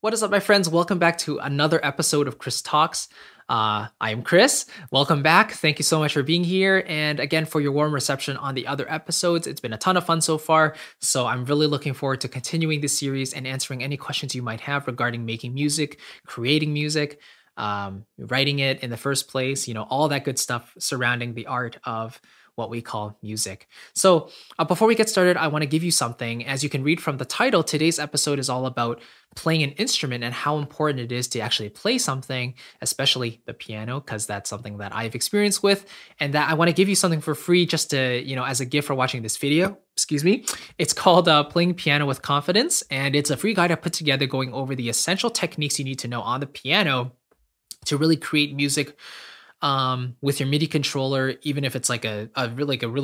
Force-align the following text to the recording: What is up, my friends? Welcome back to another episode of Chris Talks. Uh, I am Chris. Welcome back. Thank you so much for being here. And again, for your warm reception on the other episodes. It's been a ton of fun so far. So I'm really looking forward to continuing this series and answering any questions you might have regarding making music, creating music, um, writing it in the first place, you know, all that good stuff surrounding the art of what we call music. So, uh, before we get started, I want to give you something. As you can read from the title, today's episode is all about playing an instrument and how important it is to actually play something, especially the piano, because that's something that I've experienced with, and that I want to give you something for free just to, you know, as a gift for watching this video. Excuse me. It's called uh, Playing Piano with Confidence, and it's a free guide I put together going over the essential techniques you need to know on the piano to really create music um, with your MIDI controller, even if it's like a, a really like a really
What 0.00 0.14
is 0.14 0.22
up, 0.22 0.30
my 0.30 0.38
friends? 0.38 0.68
Welcome 0.68 1.00
back 1.00 1.18
to 1.18 1.38
another 1.38 1.84
episode 1.84 2.28
of 2.28 2.38
Chris 2.38 2.62
Talks. 2.62 3.08
Uh, 3.48 3.88
I 4.00 4.12
am 4.12 4.22
Chris. 4.22 4.66
Welcome 4.92 5.24
back. 5.24 5.50
Thank 5.50 5.80
you 5.80 5.82
so 5.82 5.98
much 5.98 6.12
for 6.12 6.22
being 6.22 6.44
here. 6.44 6.84
And 6.86 7.18
again, 7.18 7.44
for 7.44 7.60
your 7.60 7.72
warm 7.72 7.92
reception 7.92 8.36
on 8.36 8.54
the 8.54 8.68
other 8.68 8.88
episodes. 8.88 9.48
It's 9.48 9.60
been 9.60 9.72
a 9.72 9.76
ton 9.76 9.96
of 9.96 10.06
fun 10.06 10.20
so 10.20 10.38
far. 10.38 10.76
So 11.00 11.26
I'm 11.26 11.44
really 11.46 11.66
looking 11.66 11.94
forward 11.94 12.20
to 12.20 12.28
continuing 12.28 12.80
this 12.80 12.96
series 12.96 13.34
and 13.34 13.44
answering 13.44 13.82
any 13.82 13.96
questions 13.96 14.36
you 14.36 14.42
might 14.42 14.60
have 14.60 14.86
regarding 14.86 15.26
making 15.26 15.52
music, 15.52 15.98
creating 16.24 16.72
music, 16.72 17.20
um, 17.56 18.04
writing 18.18 18.60
it 18.60 18.84
in 18.84 18.90
the 18.90 18.96
first 18.96 19.26
place, 19.28 19.66
you 19.66 19.74
know, 19.74 19.82
all 19.82 20.06
that 20.10 20.22
good 20.22 20.38
stuff 20.38 20.74
surrounding 20.78 21.34
the 21.34 21.48
art 21.48 21.76
of 21.82 22.20
what 22.58 22.68
we 22.68 22.82
call 22.82 23.16
music. 23.22 23.68
So, 23.94 24.30
uh, 24.58 24.64
before 24.64 24.88
we 24.88 24.96
get 24.96 25.08
started, 25.08 25.36
I 25.36 25.46
want 25.46 25.62
to 25.62 25.68
give 25.68 25.84
you 25.84 25.92
something. 25.92 26.44
As 26.44 26.62
you 26.64 26.68
can 26.68 26.82
read 26.82 27.00
from 27.00 27.16
the 27.16 27.24
title, 27.24 27.62
today's 27.62 27.98
episode 27.98 28.38
is 28.38 28.50
all 28.50 28.66
about 28.66 29.00
playing 29.36 29.62
an 29.62 29.70
instrument 29.72 30.24
and 30.24 30.34
how 30.34 30.58
important 30.58 31.00
it 31.00 31.12
is 31.12 31.28
to 31.28 31.38
actually 31.38 31.68
play 31.68 31.96
something, 31.96 32.54
especially 32.80 33.40
the 33.46 33.54
piano, 33.54 34.00
because 34.00 34.26
that's 34.26 34.50
something 34.50 34.78
that 34.78 34.94
I've 34.94 35.14
experienced 35.14 35.62
with, 35.62 35.86
and 36.18 36.34
that 36.34 36.50
I 36.50 36.54
want 36.54 36.68
to 36.68 36.74
give 36.74 36.88
you 36.88 36.96
something 36.96 37.20
for 37.20 37.36
free 37.36 37.64
just 37.64 37.90
to, 37.90 38.20
you 38.20 38.34
know, 38.34 38.44
as 38.44 38.60
a 38.60 38.66
gift 38.66 38.88
for 38.88 38.94
watching 38.94 39.22
this 39.22 39.36
video. 39.36 39.78
Excuse 39.92 40.24
me. 40.24 40.44
It's 40.78 40.92
called 40.92 41.28
uh, 41.28 41.44
Playing 41.44 41.74
Piano 41.74 42.06
with 42.06 42.22
Confidence, 42.22 42.82
and 42.90 43.14
it's 43.14 43.30
a 43.30 43.36
free 43.36 43.54
guide 43.54 43.70
I 43.70 43.76
put 43.76 43.92
together 43.92 44.26
going 44.26 44.52
over 44.52 44.74
the 44.74 44.88
essential 44.88 45.30
techniques 45.30 45.78
you 45.78 45.84
need 45.84 46.00
to 46.00 46.08
know 46.08 46.22
on 46.22 46.40
the 46.40 46.46
piano 46.46 47.12
to 47.84 47.96
really 47.96 48.16
create 48.16 48.54
music 48.54 48.96
um, 49.62 50.16
with 50.20 50.40
your 50.40 50.48
MIDI 50.48 50.66
controller, 50.66 51.34
even 51.42 51.64
if 51.64 51.74
it's 51.74 51.88
like 51.88 52.04
a, 52.04 52.28
a 52.34 52.48
really 52.50 52.68
like 52.68 52.82
a 52.82 52.88
really 52.88 52.96